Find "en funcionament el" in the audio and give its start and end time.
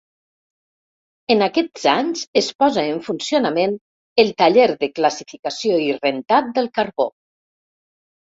2.93-4.33